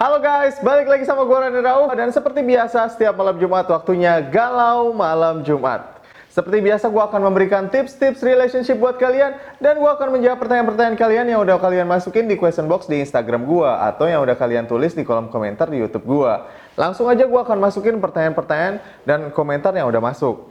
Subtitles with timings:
[0.00, 4.24] Halo guys, balik lagi sama gue Rani Rauf dan seperti biasa setiap malam Jumat waktunya
[4.32, 6.00] galau malam Jumat.
[6.32, 11.26] Seperti biasa gue akan memberikan tips-tips relationship buat kalian dan gue akan menjawab pertanyaan-pertanyaan kalian
[11.28, 14.96] yang udah kalian masukin di question box di Instagram gue atau yang udah kalian tulis
[14.96, 16.32] di kolom komentar di YouTube gue.
[16.80, 20.48] Langsung aja gue akan masukin pertanyaan-pertanyaan dan komentar yang udah masuk.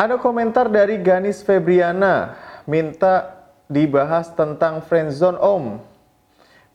[0.00, 3.36] Ada komentar dari Ganis Febriana minta
[3.68, 5.76] dibahas tentang friendzone om.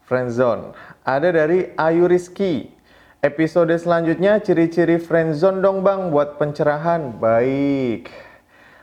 [0.04, 0.76] Friendzone.
[1.08, 2.72] Ada dari Ayu Rizky.
[3.24, 7.16] Episode selanjutnya ciri-ciri friendzone dong bang buat pencerahan.
[7.16, 8.12] Baik.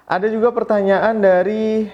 [0.09, 1.93] Ada juga pertanyaan dari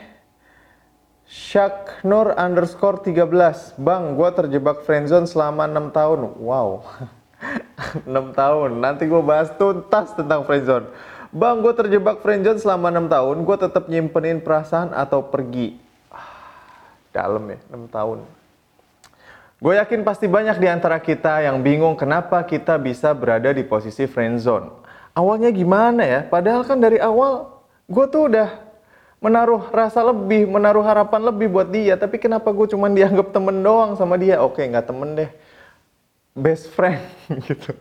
[1.27, 3.75] Syaknur underscore 13.
[3.83, 6.21] Bang, gue terjebak friendzone selama 6 tahun.
[6.38, 6.87] Wow.
[8.07, 8.71] 6 tahun.
[8.79, 10.87] Nanti gue bahas tuntas tentang friendzone.
[11.35, 13.37] Bang, gue terjebak friendzone selama 6 tahun.
[13.43, 15.74] Gue tetap nyimpenin perasaan atau pergi.
[16.15, 18.19] Ah, Dalam ya, 6 tahun.
[19.66, 24.07] Gue yakin pasti banyak di antara kita yang bingung kenapa kita bisa berada di posisi
[24.07, 24.70] friendzone.
[25.10, 26.23] Awalnya gimana ya?
[26.23, 27.51] Padahal kan dari awal
[27.91, 28.46] gue tuh udah
[29.18, 31.99] menaruh rasa lebih, menaruh harapan lebih buat dia.
[31.99, 34.38] Tapi kenapa gue cuman dianggap temen doang sama dia?
[34.38, 35.30] Oke, nggak temen deh.
[36.38, 37.02] Best friend
[37.51, 37.74] gitu.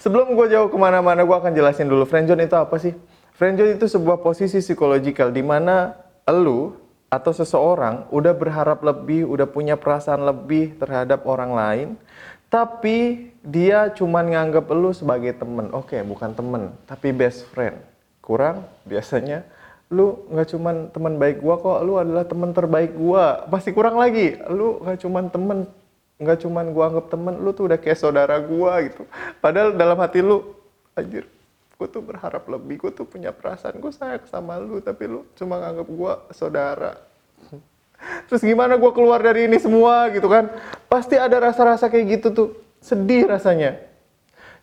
[0.00, 2.96] Sebelum gue jauh ke mana-mana, gue akan jelasin dulu friendzone itu apa sih?
[3.36, 5.92] Friendzone itu sebuah posisi psikologikal di mana
[6.24, 11.88] elu atau seseorang udah berharap lebih, udah punya perasaan lebih terhadap orang lain,
[12.52, 15.72] tapi dia cuman nganggap elu sebagai temen.
[15.72, 17.80] Oke, bukan temen, tapi best friend.
[18.20, 19.44] Kurang biasanya
[19.88, 23.48] lu nggak cuman teman baik gua kok, lu adalah teman terbaik gua.
[23.48, 25.58] Pasti kurang lagi, lu nggak cuman temen,
[26.20, 29.08] nggak cuman gua anggap temen, lu tuh udah kayak saudara gua gitu.
[29.40, 30.44] Padahal dalam hati lu,
[30.92, 31.24] anjir,
[31.78, 35.62] gue tuh berharap lebih, gue tuh punya perasaan, gue sayang sama lu, tapi lu cuma
[35.62, 36.98] nganggap gue saudara.
[38.26, 40.50] Terus gimana gue keluar dari ini semua gitu kan?
[40.90, 42.48] Pasti ada rasa-rasa kayak gitu tuh,
[42.82, 43.78] sedih rasanya.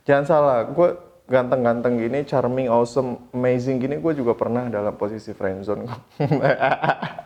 [0.04, 0.88] Jangan salah, gue
[1.24, 5.88] ganteng-ganteng gini, charming, awesome, amazing gini, gue juga pernah dalam posisi friendzone.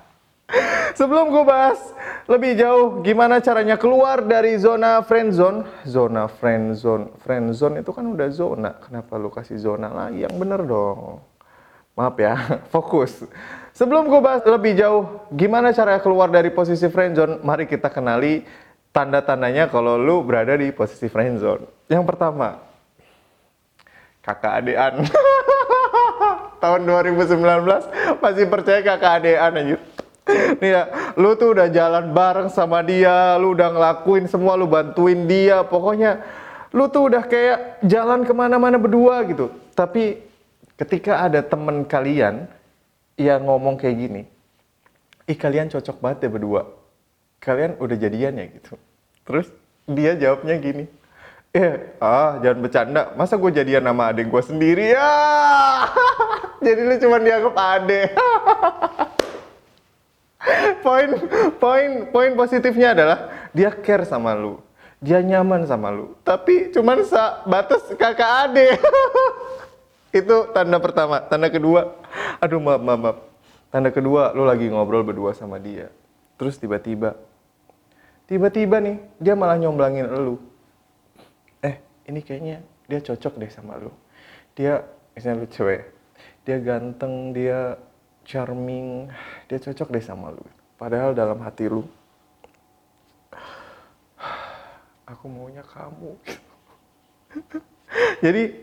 [0.99, 1.79] Sebelum gue bahas
[2.27, 8.71] lebih jauh gimana caranya keluar dari zona friendzone, zona friendzone, friendzone itu kan udah zona.
[8.79, 10.27] Kenapa lu kasih zona lagi?
[10.27, 11.23] Yang bener dong.
[11.95, 12.35] Maaf ya,
[12.75, 13.27] fokus.
[13.75, 18.43] Sebelum gue bahas lebih jauh gimana cara keluar dari posisi friendzone, mari kita kenali
[18.91, 21.87] tanda-tandanya kalau lu berada di posisi friendzone.
[21.87, 22.59] Yang pertama,
[24.23, 24.95] kakak adean.
[26.63, 29.79] Tahun 2019 masih percaya kakak adean aja.
[30.29, 30.83] Nih ya,
[31.17, 36.21] lu tuh udah jalan bareng sama dia, lu udah ngelakuin semua, lu bantuin dia, pokoknya
[36.71, 39.51] lu tuh udah kayak jalan ke mana-mana berdua gitu.
[39.73, 40.21] Tapi
[40.77, 42.47] ketika ada temen kalian
[43.17, 44.23] yang ngomong kayak gini,
[45.27, 46.63] ih kalian cocok banget ya berdua,
[47.43, 48.77] kalian udah jadian ya gitu.
[49.25, 49.49] Terus
[49.89, 50.85] dia jawabnya gini,
[51.57, 55.11] eh ah jangan bercanda, masa gue jadian sama adik gue sendiri ya?
[56.65, 58.09] Jadi lu cuma dianggap adek.
[60.85, 61.09] poin
[61.61, 63.19] poin poin positifnya adalah
[63.53, 64.61] dia care sama lu.
[65.01, 66.17] Dia nyaman sama lu.
[66.25, 67.05] Tapi cuman
[67.49, 68.77] batas kakak ade
[70.21, 71.25] itu tanda pertama.
[71.25, 71.97] Tanda kedua
[72.41, 73.19] aduh maaf maaf, maaf.
[73.71, 75.89] tanda kedua lu lagi ngobrol berdua sama dia.
[76.37, 77.17] Terus tiba-tiba
[78.29, 80.37] tiba-tiba nih dia malah nyomblangin lu.
[81.65, 83.93] Eh ini kayaknya dia cocok deh sama lu.
[84.57, 84.85] Dia
[85.17, 86.01] misalnya lu cewek
[86.45, 87.77] dia ganteng dia
[88.31, 89.11] charming,
[89.51, 90.47] dia cocok deh sama lu.
[90.79, 91.83] Padahal dalam hati lu,
[95.03, 96.15] aku maunya kamu.
[98.25, 98.55] Jadi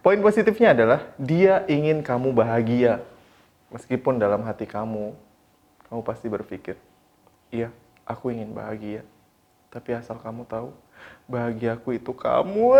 [0.00, 3.04] poin positifnya adalah dia ingin kamu bahagia.
[3.68, 5.12] Meskipun dalam hati kamu,
[5.86, 6.74] kamu pasti berpikir,
[7.52, 7.68] iya
[8.08, 9.04] aku ingin bahagia.
[9.70, 10.74] Tapi asal kamu tahu,
[11.30, 12.74] bahagiaku itu kamu.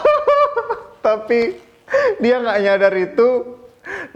[1.06, 1.58] Tapi
[2.22, 3.55] dia nggak nyadar itu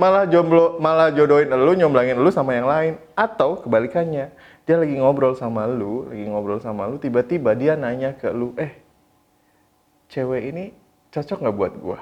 [0.01, 2.97] malah jomblo malah jodohin lu nyomblangin lu sama yang lain.
[3.13, 4.33] Atau kebalikannya
[4.65, 8.71] dia lagi ngobrol sama lu lagi ngobrol sama lu tiba-tiba dia nanya ke lu eh
[10.07, 10.65] cewek ini
[11.11, 12.01] cocok nggak buat gua?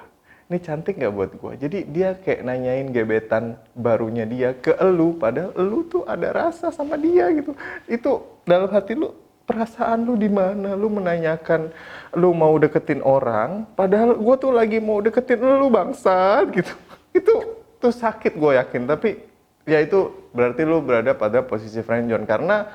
[0.48, 1.52] Ini cantik nggak buat gua?
[1.56, 7.00] Jadi dia kayak nanyain gebetan barunya dia ke lu padahal lu tuh ada rasa sama
[7.00, 7.56] dia gitu.
[7.88, 9.12] Itu dalam hati lu
[9.48, 10.76] perasaan lu di mana?
[10.76, 11.72] Lu menanyakan
[12.20, 16.72] lu mau deketin orang padahal gua tuh lagi mau deketin lu bangsat gitu.
[17.18, 18.84] Itu tuh sakit gue yakin.
[18.84, 19.18] Tapi
[19.64, 22.68] ya itu berarti lu berada pada posisi friendzone karena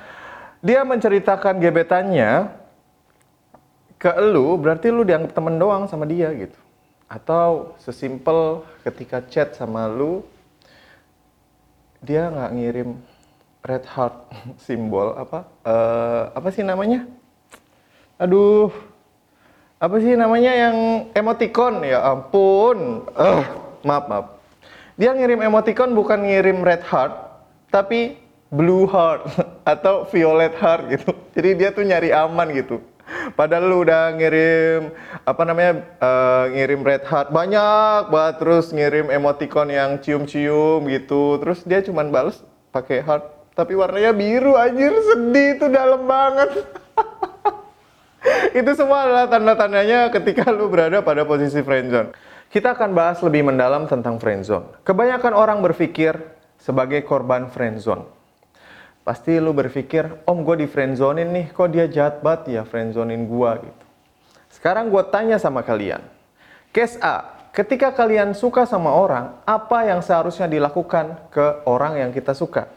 [0.63, 2.47] dia menceritakan gebetannya
[4.00, 6.59] ke lu berarti lu dianggap temen doang sama dia gitu.
[7.07, 10.23] Atau sesimpel ketika chat sama lu
[12.03, 12.89] dia nggak ngirim
[13.63, 14.27] red heart
[14.65, 17.07] simbol apa uh, apa sih namanya?
[18.19, 18.71] Aduh
[19.83, 20.77] apa sih namanya yang
[21.11, 21.83] emoticon?
[21.83, 23.03] Ya ampun.
[23.19, 23.44] Eh,
[23.83, 24.43] maaf maaf.
[24.94, 27.13] Dia ngirim emoticon bukan ngirim red heart,
[27.74, 28.13] tapi
[28.54, 29.25] blue heart
[29.74, 31.12] atau violet heart gitu.
[31.34, 32.78] Jadi dia tuh nyari aman gitu.
[33.34, 34.94] Padahal lu udah ngirim
[35.28, 41.42] apa namanya uh, ngirim red heart banyak banget terus ngirim emoticon yang cium-cium gitu.
[41.42, 46.63] Terus dia cuman balas pakai heart tapi warnanya biru anjir sedih itu dalam banget.
[48.60, 52.13] itu semua adalah tanda-tandanya ketika lu berada pada posisi friendzone.
[52.53, 54.85] Kita akan bahas lebih mendalam tentang friendzone.
[54.85, 56.13] Kebanyakan orang berpikir
[56.61, 58.05] sebagai korban friendzone.
[59.01, 63.51] Pasti lu berpikir, om gue di friendzonein nih, kok dia jahat banget ya friendzonein gue
[63.57, 63.85] gitu.
[64.53, 66.05] Sekarang gue tanya sama kalian.
[66.69, 72.38] Case A, ketika kalian suka sama orang, apa yang seharusnya dilakukan ke orang yang kita
[72.38, 72.69] suka?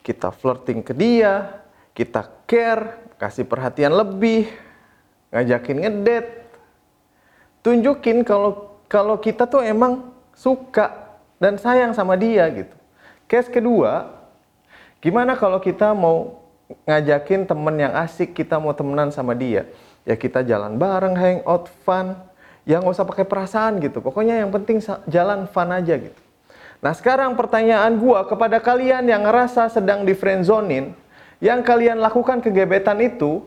[0.00, 4.48] Kita flirting ke dia, kita care, kasih perhatian lebih,
[5.36, 6.48] ngajakin ngedate,
[7.60, 12.74] tunjukin kalau kalau kita tuh emang suka dan sayang sama dia gitu.
[13.26, 14.14] Case kedua,
[15.02, 16.46] gimana kalau kita mau
[16.86, 19.66] ngajakin temen yang asik, kita mau temenan sama dia,
[20.02, 22.14] ya kita jalan bareng, hangout, fun,
[22.66, 24.02] ya nggak usah pakai perasaan gitu.
[24.02, 26.20] Pokoknya yang penting jalan fun aja gitu.
[26.82, 30.94] Nah sekarang pertanyaan gua kepada kalian yang ngerasa sedang di friendzonin,
[31.42, 33.42] yang kalian lakukan kegebetan itu,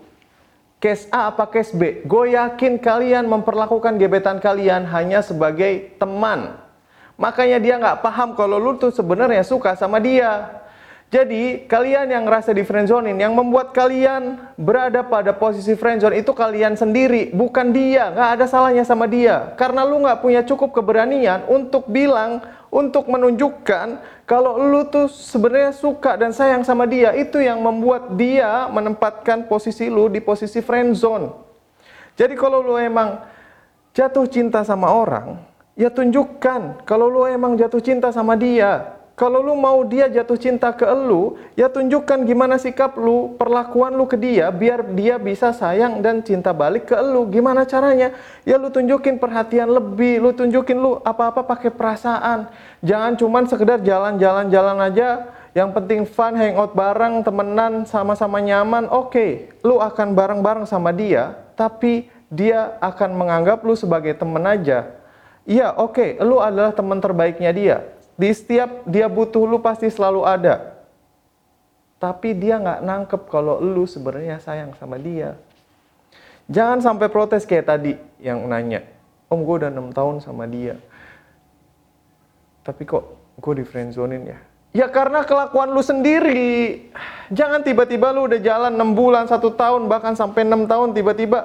[0.79, 2.03] case A apa case B?
[2.07, 6.55] Gue yakin kalian memperlakukan gebetan kalian hanya sebagai teman.
[7.19, 10.58] Makanya dia nggak paham kalau lu tuh sebenarnya suka sama dia.
[11.09, 16.77] Jadi kalian yang ngerasa di friendzonein, yang membuat kalian berada pada posisi friendzone itu kalian
[16.77, 18.13] sendiri, bukan dia.
[18.13, 19.57] Nggak ada salahnya sama dia.
[19.57, 23.97] Karena lu nggak punya cukup keberanian untuk bilang, untuk menunjukkan
[24.29, 27.17] kalau lu tuh sebenarnya suka dan sayang sama dia.
[27.17, 31.33] Itu yang membuat dia menempatkan posisi lu di posisi friendzone.
[32.21, 33.17] Jadi kalau lu emang
[33.97, 35.41] jatuh cinta sama orang,
[35.73, 40.71] ya tunjukkan kalau lu emang jatuh cinta sama dia kalau lu mau dia jatuh cinta
[40.71, 45.99] ke lu, ya tunjukkan gimana sikap lu, perlakuan lu ke dia, biar dia bisa sayang
[45.99, 47.27] dan cinta balik ke lu.
[47.27, 48.15] Gimana caranya?
[48.47, 52.47] Ya lu tunjukin perhatian lebih, lu tunjukin lu apa-apa pakai perasaan.
[52.79, 58.87] Jangan cuman sekedar jalan-jalan-jalan aja, yang penting fun, hangout bareng, temenan, sama-sama nyaman.
[58.87, 59.31] Oke, okay,
[59.67, 64.95] lu akan bareng-bareng sama dia, tapi dia akan menganggap lu sebagai temen aja.
[65.43, 70.27] Iya, oke, okay, lu adalah teman terbaiknya dia di setiap dia butuh lu pasti selalu
[70.27, 70.75] ada.
[72.03, 75.39] Tapi dia nggak nangkep kalau lu sebenarnya sayang sama dia.
[76.51, 78.83] Jangan sampai protes kayak tadi yang nanya,
[79.31, 80.75] Om gue udah 6 tahun sama dia.
[82.65, 83.05] Tapi kok
[83.39, 84.39] gue di friendzonein ya?
[84.69, 86.89] Ya karena kelakuan lu sendiri.
[87.29, 91.39] Jangan tiba-tiba lu udah jalan 6 bulan, 1 tahun, bahkan sampai 6 tahun tiba-tiba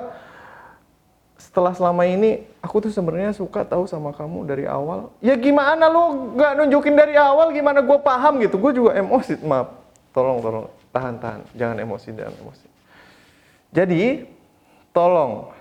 [1.45, 5.13] setelah selama ini aku tuh sebenarnya suka tahu sama kamu dari awal.
[5.21, 8.57] Ya gimana lu nggak nunjukin dari awal gimana gue paham gitu.
[8.57, 9.77] Gue juga emosi, maaf.
[10.17, 11.41] Tolong, tolong, tahan, tahan.
[11.53, 12.67] Jangan emosi, dan emosi.
[13.75, 14.25] Jadi,
[14.95, 15.53] tolong.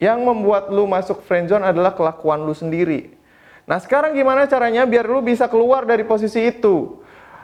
[0.00, 3.12] Yang membuat lu masuk friendzone adalah kelakuan lu sendiri.
[3.68, 6.98] Nah sekarang gimana caranya biar lu bisa keluar dari posisi itu?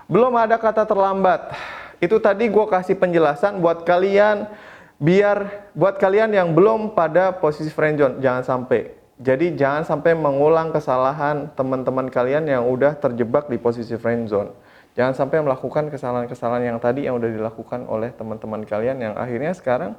[0.08, 1.52] Belum ada kata terlambat.
[2.00, 4.48] Itu tadi gue kasih penjelasan buat kalian
[4.96, 8.96] biar buat kalian yang belum pada posisi friendzone jangan sampai.
[9.16, 15.44] Jadi jangan sampai mengulang kesalahan teman-teman kalian yang udah terjebak di posisi friendzone jangan sampai
[15.44, 19.92] melakukan kesalahan-kesalahan yang tadi yang udah dilakukan oleh teman-teman kalian yang akhirnya sekarang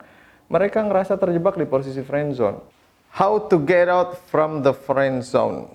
[0.49, 2.57] mereka ngerasa terjebak di posisi friendzone
[3.13, 5.69] how to get out from the friend zone.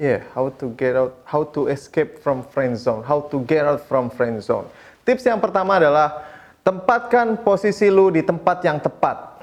[0.00, 3.84] Yeah how to get out how to escape from friend zone how to get out
[3.84, 4.68] from friend zone.
[5.04, 6.24] Tips yang pertama adalah
[6.66, 9.38] Tempatkan posisi lu di tempat yang tepat.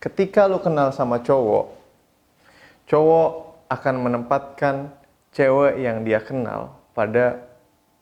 [0.00, 1.76] Ketika lu kenal sama cowok,
[2.88, 3.30] cowok
[3.68, 4.88] akan menempatkan
[5.36, 7.44] cewek yang dia kenal pada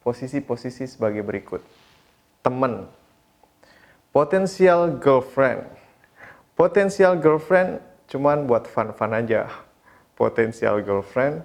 [0.07, 1.59] posisi-posisi sebagai berikut.
[2.47, 2.87] Temen,
[4.15, 5.67] potensial girlfriend.
[6.55, 9.51] Potensial girlfriend cuman buat fun-fun aja.
[10.15, 11.43] Potensial girlfriend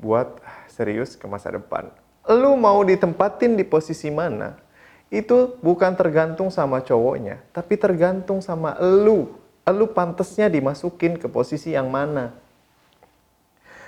[0.00, 0.40] buat
[0.72, 1.92] serius ke masa depan.
[2.32, 4.67] Lu mau ditempatin di posisi mana?
[5.08, 9.32] Itu bukan tergantung sama cowoknya, tapi tergantung sama elu.
[9.64, 12.32] Elu pantesnya dimasukin ke posisi yang mana.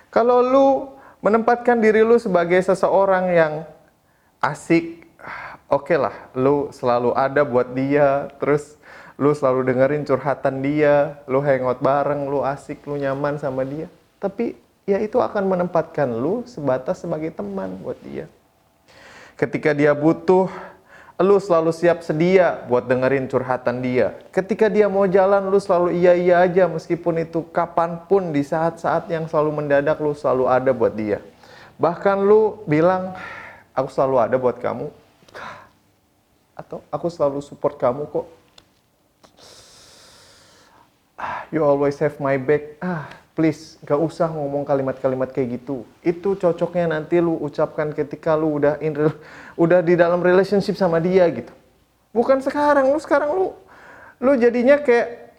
[0.09, 0.69] Kalau lu
[1.21, 3.53] menempatkan diri lu sebagai seseorang yang
[4.41, 5.05] asik,
[5.69, 8.81] oke okay lah, lu selalu ada buat dia, terus
[9.21, 13.93] lu selalu dengerin curhatan dia, lu hangout bareng, lu asik, lu nyaman sama dia.
[14.17, 14.57] Tapi
[14.89, 18.25] ya itu akan menempatkan lu sebatas sebagai teman buat dia.
[19.37, 20.49] Ketika dia butuh
[21.21, 24.17] lu selalu siap sedia buat dengerin curhatan dia.
[24.33, 29.29] Ketika dia mau jalan, lu selalu iya-iya aja meskipun itu kapan pun di saat-saat yang
[29.29, 31.21] selalu mendadak lu selalu ada buat dia.
[31.77, 33.13] Bahkan lu bilang,
[33.77, 34.89] aku selalu ada buat kamu.
[36.57, 38.27] Atau aku selalu support kamu kok.
[41.21, 42.81] Ah, You always have my back.
[42.81, 45.89] Ah, please, gak usah ngomong kalimat-kalimat kayak gitu.
[46.05, 48.93] Itu cocoknya nanti lu ucapkan ketika lu udah in,
[49.57, 51.49] udah di dalam relationship sama dia gitu.
[52.13, 53.57] Bukan sekarang, lu sekarang lu
[54.21, 55.33] lu jadinya kayak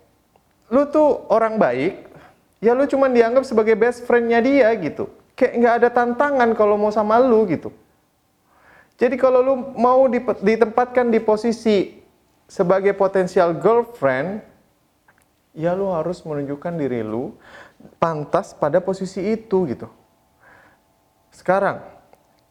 [0.73, 2.09] lu tuh orang baik,
[2.57, 5.05] ya lu cuma dianggap sebagai best friendnya dia gitu.
[5.37, 7.69] Kayak nggak ada tantangan kalau mau sama lu gitu.
[8.97, 10.09] Jadi kalau lu mau
[10.41, 12.01] ditempatkan di posisi
[12.49, 14.41] sebagai potensial girlfriend,
[15.53, 17.35] ya lu harus menunjukkan diri lu
[17.97, 19.87] pantas pada posisi itu gitu.
[21.31, 21.81] Sekarang,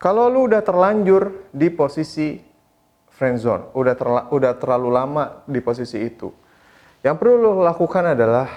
[0.01, 2.41] kalau lu udah terlanjur di posisi
[3.13, 6.33] friend zone, udah terla, udah terlalu lama di posisi itu.
[7.05, 8.49] Yang perlu lu lakukan adalah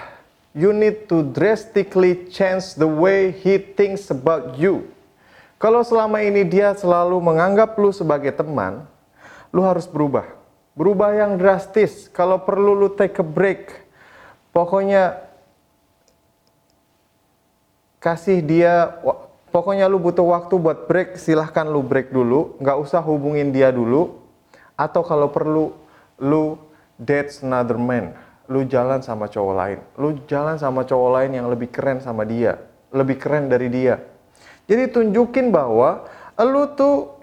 [0.56, 4.88] you need to drastically change the way he thinks about you.
[5.60, 8.84] Kalau selama ini dia selalu menganggap lu sebagai teman,
[9.52, 10.28] lu harus berubah.
[10.74, 12.10] Berubah yang drastis.
[12.10, 13.70] Kalau perlu lu take a break.
[14.50, 15.22] Pokoknya
[18.04, 19.00] kasih dia
[19.48, 22.60] pokoknya lu butuh waktu buat break silahkan lu break dulu.
[22.60, 24.20] Nggak usah hubungin dia dulu.
[24.76, 25.72] Atau kalau perlu
[26.20, 26.60] lu
[27.00, 28.12] date another man.
[28.44, 29.78] Lu jalan sama cowok lain.
[29.96, 32.60] Lu jalan sama cowok lain yang lebih keren sama dia.
[32.92, 34.04] Lebih keren dari dia.
[34.68, 36.04] Jadi tunjukin bahwa
[36.44, 37.16] lu tuh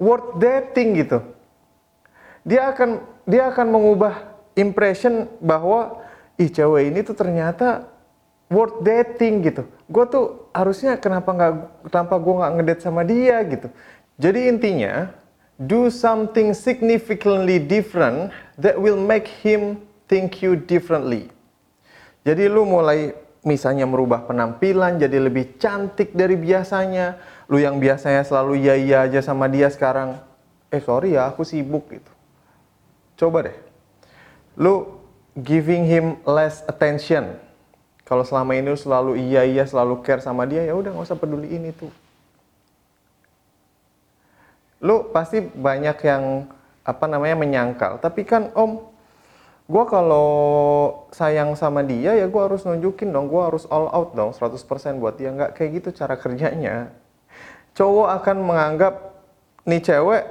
[0.00, 1.20] worth dating gitu.
[2.48, 4.14] Dia akan dia akan mengubah
[4.56, 6.00] impression bahwa
[6.40, 7.95] ih cewek ini tuh ternyata
[8.46, 9.66] worth dating gitu.
[9.86, 11.54] Gue tuh harusnya kenapa nggak
[11.90, 13.68] kenapa gue nggak ngedate sama dia gitu.
[14.16, 15.12] Jadi intinya
[15.60, 21.28] do something significantly different that will make him think you differently.
[22.26, 23.14] Jadi lu mulai
[23.46, 27.18] misalnya merubah penampilan jadi lebih cantik dari biasanya.
[27.46, 30.18] Lu yang biasanya selalu iya iya aja sama dia sekarang,
[30.66, 32.12] eh sorry ya aku sibuk gitu.
[33.14, 33.56] Coba deh.
[34.58, 34.98] Lu
[35.38, 37.45] giving him less attention
[38.06, 41.18] kalau selama ini lu selalu iya iya selalu care sama dia ya udah nggak usah
[41.18, 41.90] peduliin itu.
[44.78, 46.46] Lu pasti banyak yang
[46.86, 47.98] apa namanya menyangkal.
[47.98, 48.86] Tapi kan om,
[49.66, 50.30] gue kalau
[51.10, 55.18] sayang sama dia ya gue harus nunjukin dong, gue harus all out dong 100% buat
[55.18, 55.34] dia.
[55.34, 56.94] Nggak kayak gitu cara kerjanya.
[57.74, 58.94] Cowok akan menganggap
[59.66, 60.24] nih cewek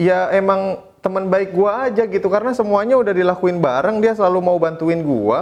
[0.00, 4.56] ya emang teman baik gue aja gitu karena semuanya udah dilakuin bareng dia selalu mau
[4.56, 5.40] bantuin gue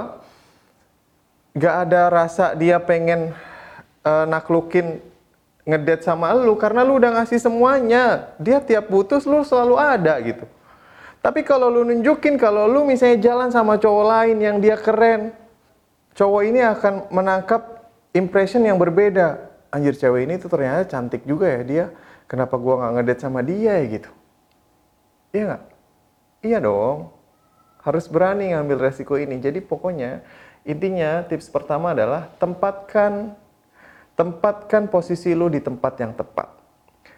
[1.60, 3.36] gak ada rasa dia pengen
[4.00, 5.04] uh, naklukin
[5.68, 8.32] ngedate sama lu karena lu udah ngasih semuanya.
[8.40, 10.48] Dia tiap putus lu selalu ada gitu.
[11.20, 15.36] Tapi kalau lu nunjukin kalau lu misalnya jalan sama cowok lain yang dia keren,
[16.16, 19.52] cowok ini akan menangkap impression yang berbeda.
[19.70, 21.86] Anjir cewek ini tuh ternyata cantik juga ya dia.
[22.24, 24.10] Kenapa gua nggak ngedate sama dia ya gitu?
[25.36, 25.62] Iya nggak?
[26.40, 26.98] Iya dong.
[27.84, 29.36] Harus berani ngambil resiko ini.
[29.36, 30.24] Jadi pokoknya
[30.64, 33.32] Intinya tips pertama adalah tempatkan
[34.12, 36.52] tempatkan posisi lu di tempat yang tepat.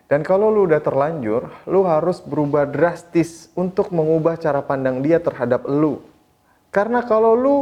[0.06, 5.66] Dan kalau lu udah terlanjur, lu harus berubah drastis untuk mengubah cara pandang dia terhadap
[5.66, 6.04] lu.
[6.70, 7.56] Karena kalau lu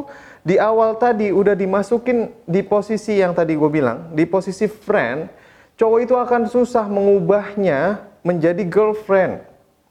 [0.44, 5.30] di awal tadi udah dimasukin di posisi yang tadi gue bilang, di posisi friend,
[5.78, 9.49] cowok itu akan susah mengubahnya menjadi girlfriend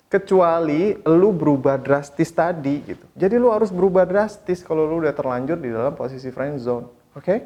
[0.09, 3.05] kecuali lu berubah drastis tadi gitu.
[3.13, 6.89] Jadi lu harus berubah drastis kalau lu udah terlanjur di dalam posisi friend zone.
[7.13, 7.23] Oke?
[7.23, 7.39] Okay?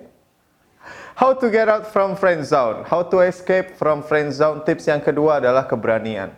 [1.19, 2.87] How to get out from friend zone?
[2.87, 4.63] How to escape from friend zone?
[4.63, 6.33] Tips yang kedua adalah keberanian.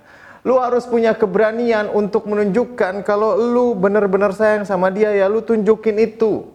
[0.46, 5.98] Lu harus punya keberanian untuk menunjukkan kalau lu benar-benar sayang sama dia ya lu tunjukin
[5.98, 6.55] itu.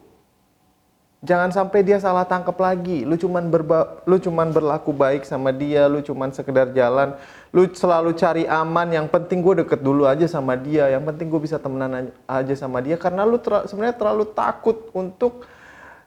[1.21, 3.05] Jangan sampai dia salah tangkap lagi.
[3.05, 7.13] Lu cuman berba lu cuman berlaku baik sama dia, lu cuman sekedar jalan,
[7.53, 8.89] lu selalu cari aman.
[8.89, 10.89] Yang penting gue deket dulu aja sama dia.
[10.89, 15.45] Yang penting gue bisa temenan aja sama dia karena lu ter sebenarnya terlalu takut untuk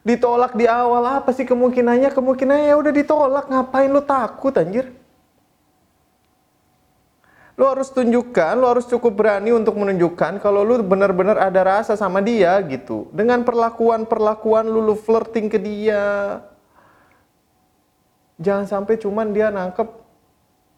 [0.02, 1.22] ditolak di awal.
[1.22, 2.10] Apa sih kemungkinannya?
[2.10, 3.46] Kemungkinannya ya udah ditolak.
[3.46, 5.03] Ngapain lu takut anjir?
[7.54, 12.18] Lu harus tunjukkan, lu harus cukup berani untuk menunjukkan kalau lu benar-benar ada rasa sama
[12.18, 13.06] dia gitu.
[13.14, 16.42] Dengan perlakuan-perlakuan lu, lu flirting ke dia.
[18.42, 19.86] Jangan sampai cuman dia nangkep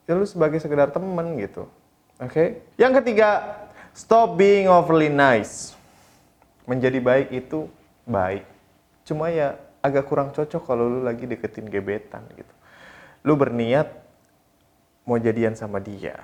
[0.05, 1.65] ya lu sebagai sekedar temen gitu.
[2.21, 2.29] Oke?
[2.29, 2.47] Okay?
[2.77, 3.57] Yang ketiga,
[3.97, 5.73] stop being overly nice.
[6.69, 7.65] Menjadi baik itu
[8.05, 8.45] baik.
[9.01, 12.53] Cuma ya agak kurang cocok kalau lu lagi deketin gebetan gitu.
[13.25, 13.89] Lu berniat
[15.09, 16.21] mau jadian sama dia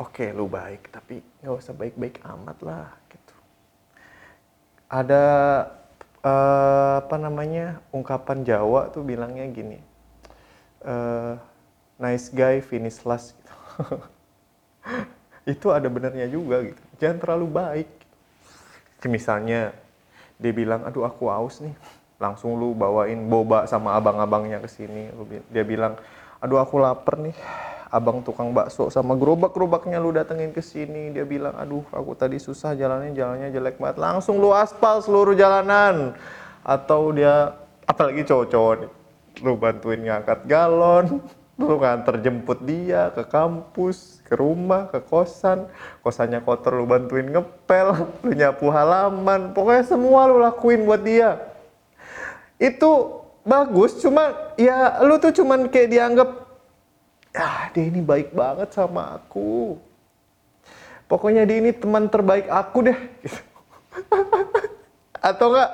[0.00, 3.36] oke lu baik tapi nggak usah baik-baik amat lah gitu.
[4.88, 5.24] Ada
[6.24, 9.78] uh, apa namanya ungkapan Jawa tuh bilangnya gini
[10.84, 11.36] uh,
[12.00, 13.36] nice guy finish last.
[13.36, 13.54] Gitu.
[15.56, 16.82] itu ada benernya juga gitu.
[16.96, 17.88] Jangan terlalu baik
[19.08, 19.72] misalnya
[20.40, 21.76] dia bilang aduh aku aus nih.
[22.20, 25.12] Langsung lu bawain boba sama abang-abangnya ke sini.
[25.52, 25.96] Dia bilang
[26.40, 27.36] aduh aku lapar nih
[27.90, 31.10] abang tukang bakso sama gerobak-gerobaknya lu datengin ke sini.
[31.10, 33.98] Dia bilang aduh aku tadi susah jalannya jalannya jelek banget.
[33.98, 36.14] Langsung lu aspal seluruh jalanan.
[36.62, 38.90] Atau dia apalagi cowok-cowok nih
[39.40, 41.22] lu bantuin ngangkat galon
[41.60, 45.68] lu nganter jemput dia ke kampus ke rumah ke kosan.
[46.00, 47.92] Kosannya kotor lu bantuin ngepel
[48.24, 49.52] lu nyapu halaman.
[49.52, 51.36] Pokoknya semua lu lakuin buat dia.
[52.56, 56.49] Itu bagus cuma ya lu tuh cuman kayak dianggap
[57.36, 59.78] ah dia ini baik banget sama aku.
[61.10, 62.98] Pokoknya dia ini teman terbaik aku deh.
[65.30, 65.70] Atau enggak?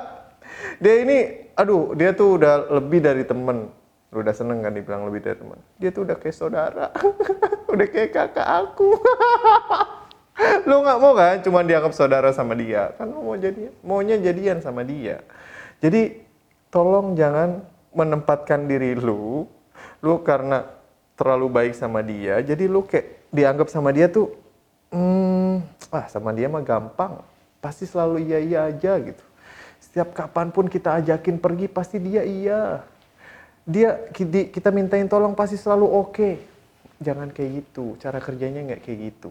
[0.80, 1.18] Dia ini
[1.56, 3.72] aduh dia tuh udah lebih dari temen
[4.14, 5.58] lu udah seneng kan dibilang lebih dari teman.
[5.76, 6.88] Dia tuh udah kayak saudara.
[7.76, 8.94] Udah kayak kakak aku.
[10.70, 12.94] Lu nggak mau kan cuma dianggap saudara sama dia?
[12.96, 15.20] Kan lu mau jadi maunya jadian sama dia.
[15.82, 16.22] Jadi
[16.70, 17.64] tolong jangan
[17.96, 19.44] menempatkan diri lu.
[20.00, 20.75] Lu karena
[21.16, 24.30] terlalu baik sama dia jadi lu kayak dianggap sama dia tuh
[24.92, 25.36] hmm,
[25.90, 27.22] ah sama dia mah gampang.
[27.62, 29.24] Pasti selalu iya iya aja gitu.
[29.82, 32.84] Setiap kapan pun kita ajakin pergi pasti dia iya.
[33.66, 36.12] Dia kita mintain tolong pasti selalu oke.
[36.12, 36.34] Okay.
[36.96, 39.28] jangan kayak gitu cara kerjanya nggak kayak gitu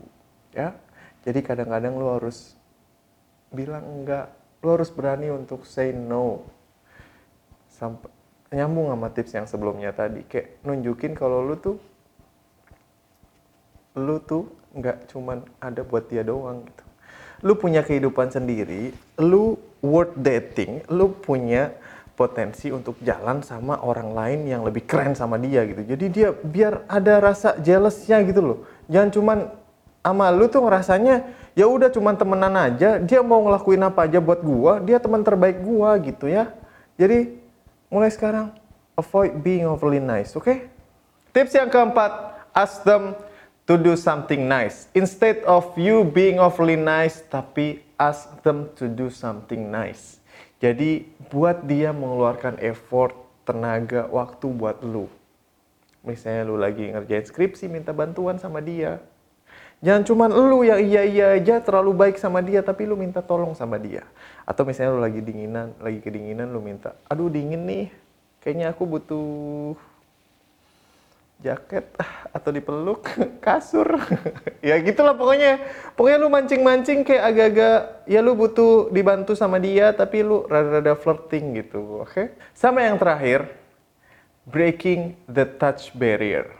[0.54, 0.77] ya.
[1.25, 2.54] Jadi kadang-kadang lu harus
[3.50, 4.30] bilang enggak
[4.62, 6.46] lu harus berani untuk say no.
[7.74, 8.13] Sampai
[8.56, 10.24] nyambung sama tips yang sebelumnya tadi.
[10.24, 11.76] Kayak nunjukin kalau lu tuh
[14.00, 16.84] lu tuh nggak cuman ada buat dia doang gitu.
[17.44, 21.76] Lu punya kehidupan sendiri lu worth dating lu punya
[22.16, 25.84] potensi untuk jalan sama orang lain yang lebih keren sama dia gitu.
[25.84, 28.60] Jadi dia biar ada rasa jealousnya gitu loh.
[28.88, 29.38] Jangan cuman
[30.00, 31.28] sama lu tuh ngerasanya
[31.60, 35.60] ya udah cuman temenan aja dia mau ngelakuin apa aja buat gua dia teman terbaik
[35.60, 36.52] gua gitu ya.
[36.96, 37.44] Jadi
[37.95, 38.51] mulai sekarang
[38.99, 40.43] avoid being overly nice, oke?
[40.43, 40.67] Okay?
[41.31, 42.12] Tips yang keempat,
[42.51, 43.15] ask them
[43.63, 44.91] to do something nice.
[44.91, 50.19] Instead of you being overly nice, tapi ask them to do something nice.
[50.60, 53.15] Jadi buat dia mengeluarkan effort,
[53.47, 55.08] tenaga, waktu buat lu.
[56.03, 58.99] Misalnya lu lagi ngerjain skripsi, minta bantuan sama dia.
[59.86, 63.78] Jangan cuman lu yang iya-iya aja terlalu baik sama dia, tapi lu minta tolong sama
[63.78, 64.02] dia.
[64.41, 67.93] Atau misalnya lu lagi dinginan, lagi kedinginan, lu minta, aduh dingin nih,
[68.41, 69.78] kayaknya aku butuh
[71.45, 71.86] jaket
[72.32, 73.06] atau dipeluk
[73.45, 74.00] kasur
[74.65, 75.60] ya gitulah pokoknya
[75.93, 81.60] pokoknya lu mancing-mancing kayak agak-agak ya lu butuh dibantu sama dia tapi lu rada-rada flirting
[81.60, 82.26] gitu oke okay?
[82.56, 83.52] sama yang terakhir
[84.48, 86.56] breaking the touch barrier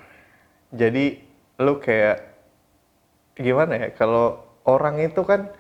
[0.75, 1.23] jadi
[1.55, 2.34] lu kayak
[3.35, 5.51] gimana ya kalau orang itu kan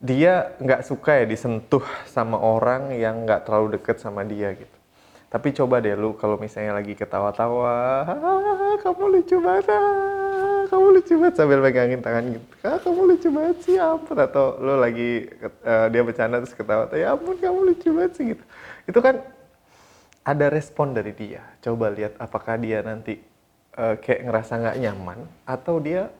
[0.00, 4.76] dia nggak suka ya disentuh sama orang yang nggak terlalu deket sama dia gitu.
[5.30, 8.02] Tapi coba deh lu kalau misalnya lagi ketawa-tawa,
[8.82, 9.70] kamu lucu banget,
[10.66, 12.46] kamu lucu banget sambil pegangin tangan gitu.
[12.66, 14.18] Ah, kamu lucu banget sih, ya ampun.
[14.18, 15.30] Atau lu lagi
[15.62, 18.44] uh, dia bercanda terus ketawa, ya ampun kamu lucu banget sih gitu.
[18.90, 19.22] Itu kan
[20.26, 21.46] ada respon dari dia.
[21.62, 23.22] Coba lihat apakah dia nanti
[23.78, 26.10] uh, kayak ngerasa nggak nyaman atau dia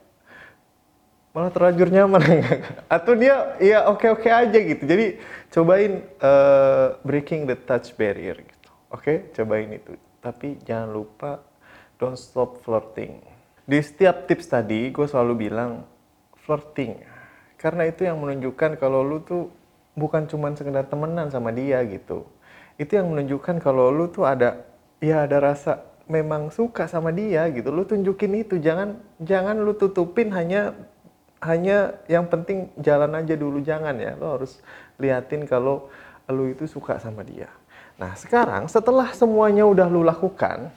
[1.31, 2.23] malah terlanjur nyaman.
[2.95, 4.83] Atau dia ya oke oke aja gitu.
[4.83, 5.19] Jadi
[5.51, 8.71] cobain uh, breaking the touch barrier gitu.
[8.91, 9.17] Oke okay?
[9.35, 9.95] cobain itu.
[10.21, 11.41] Tapi jangan lupa
[11.97, 13.23] don't stop flirting.
[13.65, 15.87] Di setiap tips tadi gue selalu bilang
[16.43, 16.99] flirting.
[17.61, 19.53] Karena itu yang menunjukkan kalau lu tuh
[19.95, 22.27] bukan cuma sekedar temenan sama dia gitu.
[22.81, 24.65] Itu yang menunjukkan kalau lu tuh ada
[24.99, 27.71] ya ada rasa memang suka sama dia gitu.
[27.71, 28.59] Lu tunjukin itu.
[28.59, 30.75] Jangan jangan lu tutupin hanya
[31.41, 34.13] hanya yang penting jalan aja dulu jangan ya.
[34.17, 34.61] Lo harus
[35.01, 35.89] liatin kalau
[36.29, 37.49] lo itu suka sama dia.
[37.97, 40.73] Nah sekarang setelah semuanya udah lo lakukan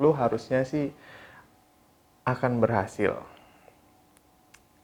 [0.00, 0.90] lo harusnya sih
[2.24, 3.16] akan berhasil.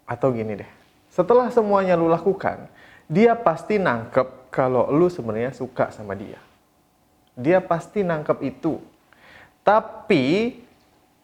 [0.04, 0.70] Atau gini deh
[1.10, 2.70] setelah semuanya lo lakukan
[3.10, 6.38] dia pasti nangkep kalau lo sebenarnya suka sama dia.
[7.34, 8.78] Dia pasti nangkep itu.
[9.66, 10.58] Tapi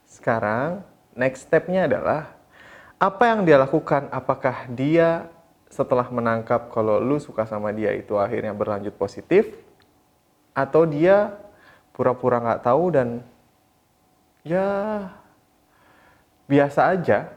[0.06, 0.82] sekarang
[1.14, 2.35] next stepnya adalah
[2.96, 5.28] apa yang dia lakukan apakah dia
[5.68, 9.52] setelah menangkap kalau lu suka sama dia itu akhirnya berlanjut positif
[10.56, 11.36] atau dia
[11.92, 13.08] pura-pura nggak -pura tahu dan
[14.46, 14.68] ya
[16.48, 17.36] biasa aja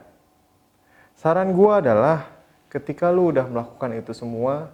[1.20, 2.32] Saran gue adalah
[2.72, 4.72] ketika lu udah melakukan itu semua,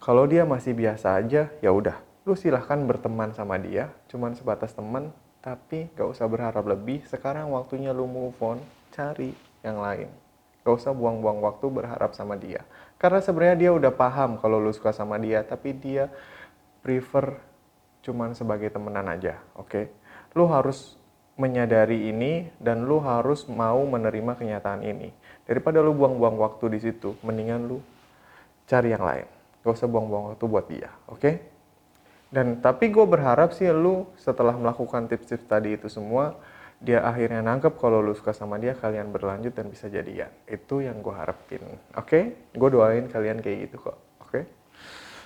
[0.00, 5.12] kalau dia masih biasa aja, ya udah, lu silahkan berteman sama dia, cuman sebatas teman,
[5.44, 7.04] tapi gak usah berharap lebih.
[7.04, 8.56] Sekarang waktunya lu move on,
[8.88, 10.21] cari yang lain.
[10.62, 12.62] Gak usah buang-buang waktu berharap sama dia.
[12.96, 16.06] Karena sebenarnya dia udah paham kalau lu suka sama dia, tapi dia
[16.86, 17.38] prefer
[18.02, 19.70] cuman sebagai temenan aja, oke?
[19.70, 19.84] Okay?
[20.38, 20.98] Lu harus
[21.40, 25.08] menyadari ini dan lu harus mau menerima kenyataan ini
[25.48, 27.80] daripada lu buang-buang waktu di situ mendingan lu
[28.68, 29.24] cari yang lain
[29.64, 31.34] gak usah buang-buang waktu buat dia oke okay?
[32.28, 36.36] dan tapi gue berharap sih lu setelah melakukan tips-tips tadi itu semua
[36.82, 40.98] dia akhirnya nangkep kalau lu suka sama dia kalian berlanjut dan bisa jadian itu yang
[40.98, 41.62] gue harapin
[41.94, 42.34] oke okay?
[42.50, 44.44] gue doain kalian kayak gitu kok oke okay?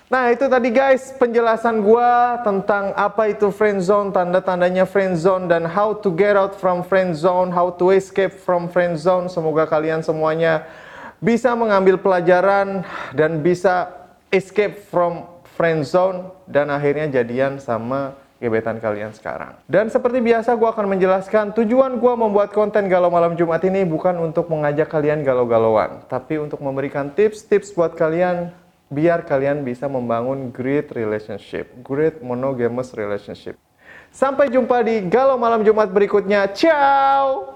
[0.07, 5.67] Nah itu tadi guys penjelasan gua tentang apa itu friend zone, tanda-tandanya friend zone dan
[5.67, 9.27] how to get out from friend zone, how to escape from friend zone.
[9.27, 10.63] Semoga kalian semuanya
[11.19, 12.87] bisa mengambil pelajaran
[13.19, 13.91] dan bisa
[14.31, 15.27] escape from
[15.59, 19.57] friend zone dan akhirnya jadian sama gebetan kalian sekarang.
[19.65, 24.17] Dan seperti biasa gue akan menjelaskan tujuan gue membuat konten galau malam Jumat ini bukan
[24.21, 28.53] untuk mengajak kalian galau-galauan, tapi untuk memberikan tips-tips buat kalian
[28.87, 33.59] biar kalian bisa membangun great relationship, great monogamous relationship.
[34.15, 36.49] Sampai jumpa di Galau Malam Jumat berikutnya.
[36.55, 37.56] Ciao!